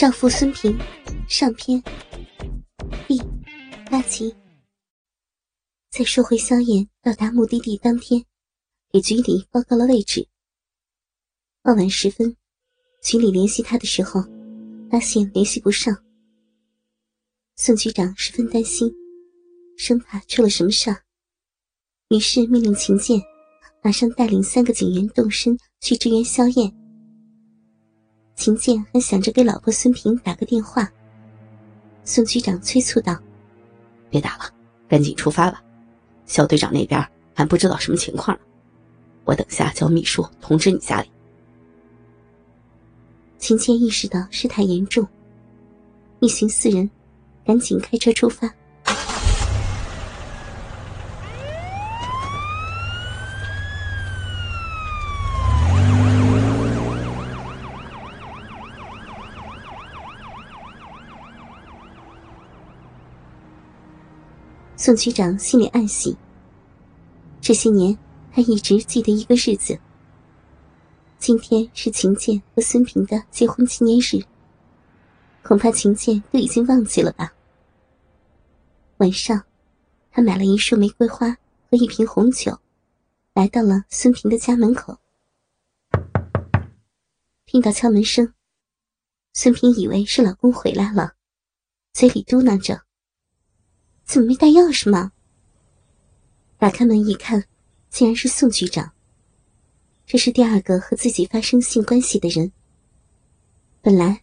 [0.00, 0.78] 少妇孙平
[1.28, 1.78] 上篇
[3.06, 3.20] ，B，
[3.90, 4.34] 八集。
[5.90, 8.24] 在收回萧炎到达目的地当天，
[8.90, 10.26] 给局里报告了位置。
[11.60, 12.34] 傍晚时分，
[13.02, 14.22] 局里联系他的时候，
[14.90, 15.94] 发现联系不上。
[17.56, 18.90] 宋局长十分担心，
[19.76, 21.02] 生怕出了什么事儿，
[22.08, 23.20] 于是命令秦剑
[23.84, 26.79] 马上带领三个警员动身去支援萧炎。
[28.40, 30.90] 秦剑还想着给老婆孙平打个电话，
[32.04, 33.14] 宋局长催促道
[34.08, 34.44] ：“别打了，
[34.88, 35.62] 赶紧出发吧。
[36.24, 38.42] 肖队长那边还不知道什么情况呢，
[39.24, 41.10] 我等下叫秘书通知你家里。”
[43.36, 45.06] 秦剑意识到事态严重，
[46.20, 46.90] 一行四人
[47.44, 48.50] 赶紧开车出发。
[64.82, 66.16] 宋局长心里暗喜。
[67.38, 67.98] 这些年，
[68.32, 69.78] 他一直记得一个日子。
[71.18, 74.24] 今天是秦剑和孙平的结婚纪念日。
[75.42, 77.34] 恐怕秦剑都已经忘记了吧。
[78.96, 79.44] 晚上，
[80.10, 81.36] 他买了一束玫瑰花
[81.70, 82.58] 和一瓶红酒，
[83.34, 84.96] 来到了孙平的家门口。
[87.44, 88.32] 听到敲门声，
[89.34, 91.16] 孙平以为是老公回来了，
[91.92, 92.80] 嘴里嘟囔着。
[94.10, 95.12] 怎么没带钥匙吗？
[96.58, 97.44] 打开门一看，
[97.90, 98.90] 竟然是宋局长。
[100.04, 102.50] 这是第二个和自己发生性关系的人。
[103.80, 104.20] 本来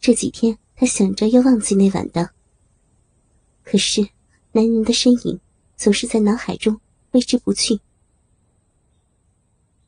[0.00, 2.30] 这几天他想着要忘记那晚的，
[3.62, 4.00] 可是
[4.52, 5.38] 男人的身影
[5.76, 7.78] 总是在脑海中挥之不去。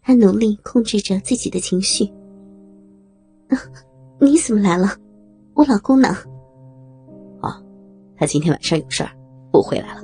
[0.02, 2.04] 他努力控制着自己的情绪。
[3.48, 3.56] 啊
[4.20, 4.94] 你怎么来了？
[5.54, 6.08] 我老公呢？
[7.40, 7.64] 啊，
[8.14, 9.17] 他今天晚上有事儿。
[9.50, 10.02] 不回来了，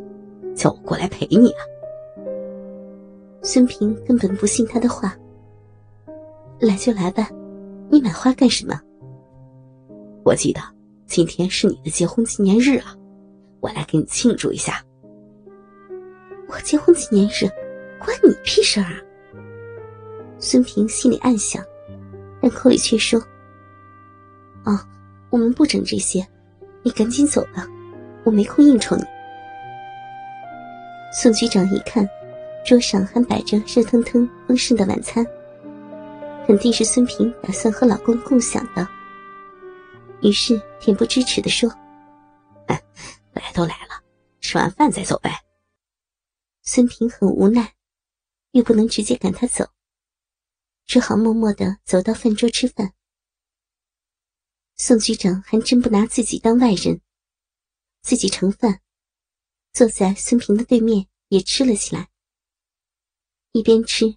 [0.54, 1.60] 叫我过来陪你啊！
[3.42, 5.16] 孙平根本不信他的话。
[6.60, 7.28] 来就来吧，
[7.90, 8.80] 你买花干什么？
[10.24, 10.60] 我记得
[11.06, 12.96] 今天是你的结婚纪念日啊，
[13.60, 14.82] 我来给你庆祝一下。
[16.48, 17.46] 我结婚纪念日，
[17.98, 18.92] 关你屁事啊！
[20.38, 21.62] 孙平心里暗想，
[22.40, 23.20] 但口里却说
[24.64, 24.78] ：“哦，
[25.30, 26.26] 我们不整这些，
[26.82, 27.66] 你赶紧走吧，
[28.24, 29.02] 我没空应酬你。”
[31.16, 32.04] 宋局长一看，
[32.66, 35.24] 桌上还摆着热腾腾、丰盛的晚餐，
[36.44, 38.86] 肯定是孙平打算和老公共享的。
[40.22, 41.70] 于是恬不知耻的说
[42.66, 42.82] ：“来
[43.54, 44.02] 都来了，
[44.40, 45.30] 吃完饭再走呗。”
[46.62, 47.74] 孙平很无奈，
[48.50, 49.68] 又不能直接赶他走，
[50.84, 52.92] 只好默默的走到饭桌吃饭。
[54.74, 57.00] 宋局长还真不拿自己当外人，
[58.02, 58.80] 自己盛饭。
[59.74, 62.08] 坐在孙平的对面，也吃了起来。
[63.50, 64.16] 一边吃，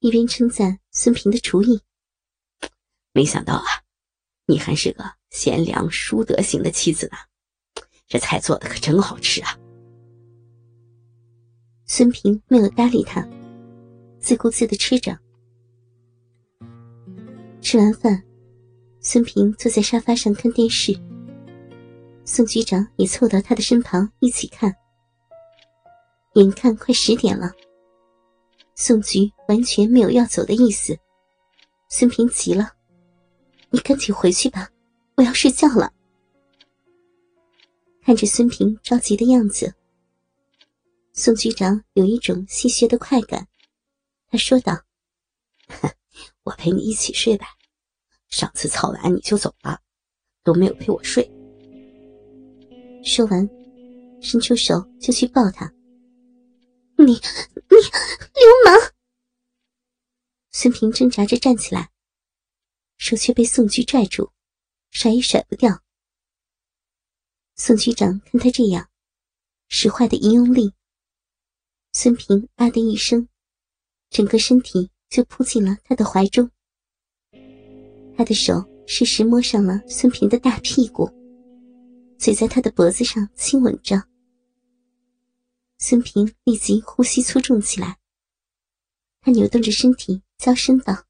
[0.00, 1.80] 一边称赞孙平的厨艺。
[3.12, 3.64] 没想到啊，
[4.44, 7.16] 你还是个贤良淑德型的妻子呢。
[8.06, 9.58] 这菜做的可真好吃啊！
[11.86, 13.26] 孙平没有搭理他，
[14.20, 15.18] 自顾自的吃着。
[17.62, 18.22] 吃完饭，
[19.00, 20.94] 孙平坐在沙发上看电视。
[22.26, 24.74] 宋局长也凑到他的身旁一起看。
[26.38, 27.52] 眼看快十点了，
[28.76, 30.96] 宋菊完全没有要走的意思。
[31.88, 32.72] 孙平急了
[33.70, 34.70] ：“你赶紧回去吧，
[35.16, 35.92] 我要睡觉了。”
[38.02, 39.74] 看着孙平着急的样子，
[41.12, 43.48] 宋局长有一种戏谑的快感，
[44.30, 44.78] 他说道
[46.44, 47.44] ：“我陪你一起睡呗，
[48.28, 49.80] 上次操完你就走了，
[50.44, 51.28] 都没有陪我睡。”
[53.02, 53.48] 说完，
[54.20, 55.72] 伸出手就去抱他。
[57.00, 58.92] 你你流氓！
[60.50, 61.90] 孙平挣扎着站起来，
[62.96, 64.32] 手却被宋局拽住，
[64.90, 65.84] 甩也甩不掉。
[67.54, 68.90] 宋局长看他这样，
[69.68, 70.74] 使坏的一用力，
[71.92, 73.28] 孙平啊的一声，
[74.10, 76.50] 整个身体就扑进了他的怀中。
[78.16, 81.08] 他的手适时摸上了孙平的大屁股，
[82.18, 84.02] 嘴在他的脖子上亲吻着。
[85.78, 87.98] 孙平立即呼吸粗重起来，
[89.20, 91.04] 他扭动着身体，娇声道：“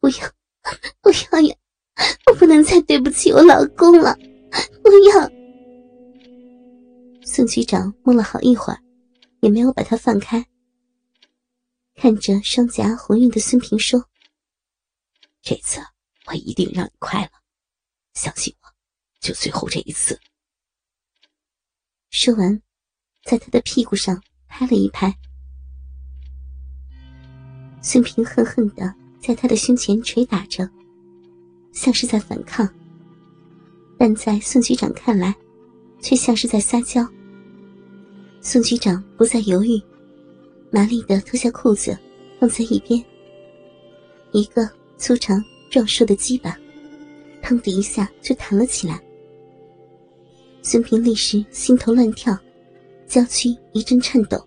[0.00, 0.16] 不要，
[1.00, 1.56] 不要呀！
[2.26, 4.16] 我不能再对不起我老公了！
[4.82, 5.30] 不要！”
[7.24, 8.82] 宋局长摸了好一会儿，
[9.40, 10.44] 也没有把他放开，
[11.94, 14.04] 看着双颊红晕的孙平说
[15.40, 15.80] ：“这次
[16.26, 17.30] 我一定让你快乐，
[18.14, 18.68] 相信我，
[19.20, 20.20] 就最后这一次。
[22.10, 22.60] 说完，
[23.24, 25.14] 在他的屁股上拍了一拍。
[27.80, 30.68] 孙平恨恨的在他的胸前捶打着，
[31.72, 32.68] 像是在反抗，
[33.98, 35.34] 但在宋局长看来，
[36.00, 37.06] 却像是在撒娇。
[38.40, 39.80] 宋局长不再犹豫，
[40.70, 41.96] 麻利的脱下裤子，
[42.40, 43.02] 放在一边。
[44.32, 46.56] 一个粗长壮硕的鸡巴，
[47.42, 49.00] 砰的一下就弹了起来。
[50.62, 52.36] 孙平立时心头乱跳，
[53.12, 54.42] 娇躯一阵颤抖。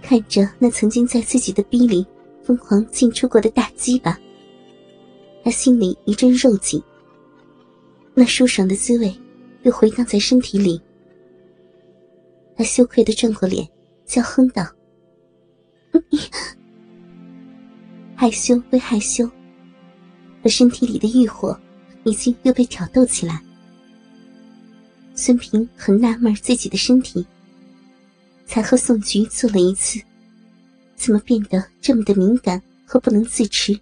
[0.00, 2.06] 看着那曾经在自己的逼里
[2.44, 4.16] 疯狂进出过的大鸡巴，
[5.42, 6.80] 他心里一阵肉紧。
[8.14, 9.12] 那舒爽的滋味
[9.62, 10.80] 又回荡在身体里。
[12.54, 13.68] 他羞愧的转过脸，
[14.04, 14.64] 娇哼道
[18.14, 19.28] ：“害羞归害羞，
[20.40, 21.58] 可身体里的欲火
[22.04, 23.42] 已经又被挑逗起来。”
[25.20, 27.26] 孙平很纳闷自己的身体，
[28.46, 30.00] 才和宋菊做了一次，
[30.96, 33.78] 怎么变得这么的敏感和不能自持？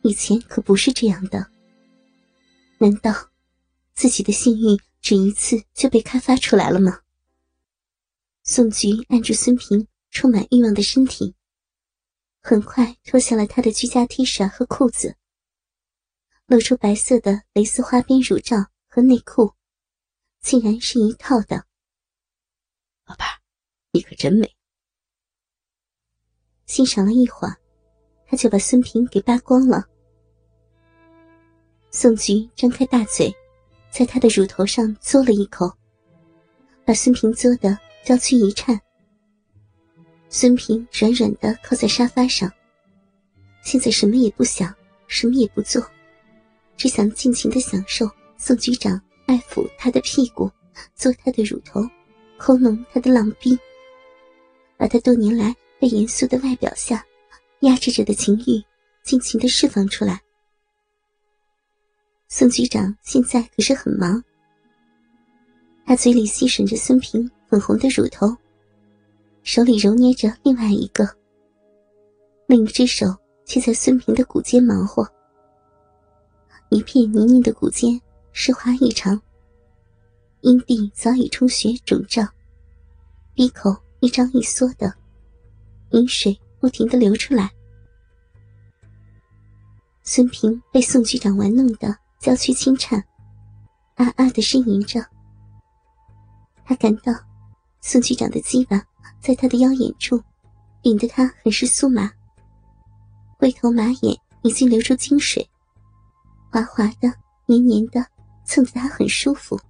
[0.00, 1.46] 以前可不是这样的。
[2.78, 3.12] 难道
[3.92, 7.00] 自己的性欲只一次就被开发出来了吗？
[8.42, 11.34] 宋菊按住孙平充满欲望的身体，
[12.40, 15.14] 很快脱下了他的居家 T 恤和裤子，
[16.46, 19.55] 露出白色的蕾丝花边乳罩和内裤。
[20.40, 21.64] 竟然是一套的，
[23.04, 23.40] 宝贝儿，
[23.92, 24.54] 你可真美。
[26.66, 27.56] 欣赏了一会儿，
[28.26, 29.84] 他就把孙平给扒光了。
[31.90, 33.34] 宋菊张开大嘴，
[33.90, 35.72] 在他的乳头上嘬了一口，
[36.84, 38.80] 把孙平嘬的娇躯一颤。
[40.28, 42.52] 孙平软软的靠在沙发上，
[43.62, 44.74] 现在什么也不想，
[45.06, 45.80] 什么也不做，
[46.76, 49.00] 只想尽情的享受宋局长。
[49.26, 50.50] 爱抚他的屁股，
[50.94, 51.80] 做他的乳头，
[52.38, 53.58] 抠弄他的浪逼，
[54.76, 57.04] 把他多年来被严肃的外表下
[57.60, 58.62] 压制着的情欲
[59.02, 60.20] 尽情的释放出来。
[62.28, 64.22] 宋局长现在可是很忙，
[65.84, 68.28] 他嘴里吸吮着孙平粉红的乳头，
[69.42, 71.04] 手里揉捏着另外一个，
[72.46, 73.06] 另一只手
[73.44, 75.04] 却在孙平的骨间忙活，
[76.68, 78.00] 一片泥泞的骨间。
[78.38, 79.18] 湿滑异常，
[80.42, 82.28] 阴蒂早已充血肿胀，
[83.32, 84.94] 鼻口一张一缩的，
[85.92, 87.50] 饮水不停的流出来。
[90.02, 93.02] 孙平被宋局长玩弄的娇躯轻颤，
[93.94, 95.00] 啊啊的呻吟着。
[96.62, 97.14] 他感到
[97.80, 98.80] 宋局长的鸡巴
[99.18, 100.22] 在他的腰眼处，
[100.82, 102.12] 引得他很是酥麻，
[103.38, 105.48] 龟头马眼已经流出精水，
[106.52, 107.10] 滑滑的，
[107.46, 108.06] 黏黏的。
[108.46, 109.60] 蹭得他很舒服，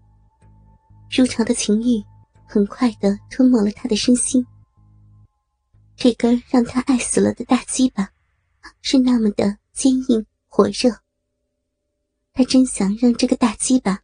[1.10, 2.04] 如潮的情欲
[2.46, 4.46] 很快的吞没了他的身心。
[5.96, 8.10] 这根让他爱死了的大鸡巴，
[8.82, 10.94] 是那么的坚硬火热。
[12.34, 13.98] 他真想让这个大鸡巴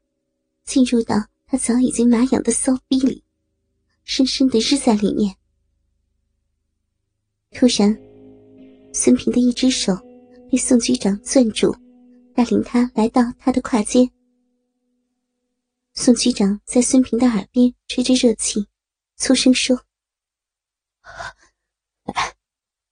[0.65, 3.23] 进入到他早已经麻痒的骚逼里，
[4.05, 5.37] 深深的日在里面。
[7.51, 7.95] 突然，
[8.95, 9.95] 孙平的一只手
[10.51, 11.77] 被宋局长攥住，
[12.35, 14.11] 带领他来到他的胯间。
[15.95, 18.67] 宋局长在孙平的耳边吹着热气，
[19.17, 19.77] 粗声说
[22.05, 22.35] ：“来，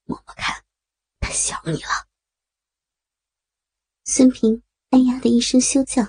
[0.05, 0.63] 摸摸看，
[1.19, 2.09] 他想你了。”
[4.05, 6.07] 孙平哎呀的一声休叫，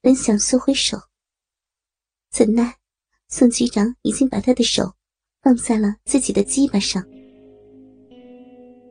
[0.00, 0.98] 本想缩回手，
[2.30, 2.76] 怎奈
[3.28, 4.96] 宋局长已经把他的手
[5.42, 7.02] 放在了自己的鸡巴上，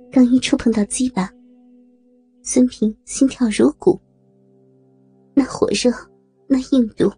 [0.10, 1.30] 刚一触碰到鸡巴，
[2.44, 4.02] 孙平心跳如鼓，
[5.36, 5.92] 那火热。
[6.48, 7.12] 那硬度，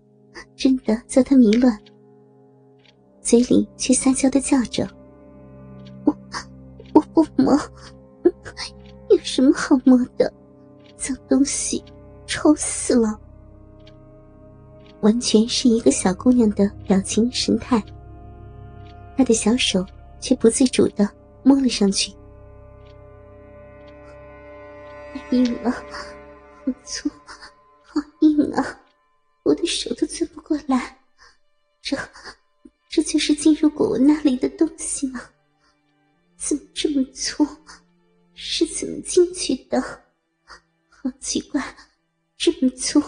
[0.55, 1.77] 真的叫他迷乱，
[3.21, 4.89] 嘴里却撒娇的叫着
[6.03, 6.17] ：“我
[6.93, 7.53] 我不摸，
[9.09, 10.31] 有什么好摸的？
[10.97, 11.83] 脏东西，
[12.25, 13.19] 臭死了！”
[15.01, 17.81] 完全是一个小姑娘的表情神态。
[19.15, 19.85] 他的小手
[20.19, 21.07] 却不自主的
[21.43, 22.11] 摸了上去，
[25.13, 27.09] 太硬了，好粗，
[27.83, 28.78] 好硬啊！
[29.59, 30.97] 的手都攥不过来，
[31.81, 31.97] 这
[32.89, 35.21] 这就是进入过我那里的东西吗？
[36.37, 37.45] 怎么这么粗？
[38.33, 39.81] 是怎么进去的？
[40.87, 41.75] 好奇怪，
[42.37, 43.01] 这么粗，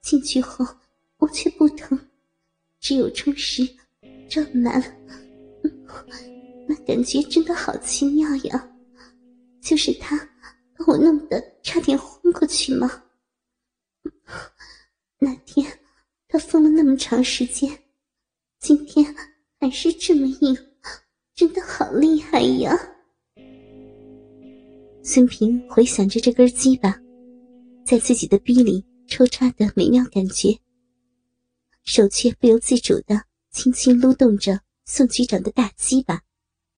[0.00, 0.64] 进去后
[1.18, 1.98] 我却不疼，
[2.80, 3.68] 只有充实
[4.28, 4.80] 胀满，
[6.68, 8.70] 那感觉真的好奇妙呀！
[9.60, 10.16] 就是他
[10.76, 13.02] 把我弄得差点昏过去吗？
[15.24, 15.66] 那天
[16.28, 17.78] 他疯了那么长时间，
[18.58, 19.02] 今天
[19.58, 20.54] 还是这么硬，
[21.34, 22.78] 真的好厉害呀！
[25.02, 26.94] 孙平回想着这根鸡巴，
[27.86, 30.54] 在自己的逼里抽插的美妙感觉，
[31.84, 33.18] 手却不由自主的
[33.50, 36.20] 轻轻撸动着宋局长的大鸡巴。